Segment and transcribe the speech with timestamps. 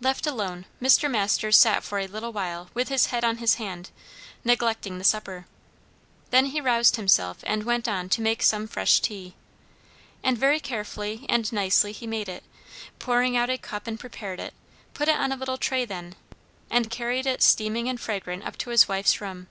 [0.00, 1.08] Left alone, Mr.
[1.08, 3.90] Masters sat for a little while with his head on his hand,
[4.44, 5.46] neglecting the supper.
[6.30, 9.36] Then he roused himself and went on to make some fresh tea.
[10.24, 12.42] And very carefully and nicely he made it,
[12.98, 14.54] poured out a cup and prepared it,
[14.92, 16.16] put it on a little tray then,
[16.68, 19.46] and carried it steaming and fragrant up to his wife's room.